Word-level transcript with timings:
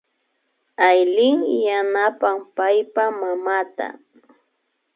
Aylin 0.87 1.37
yanapan 1.65 2.37
paypa 2.55 3.03
mamata 3.19 3.87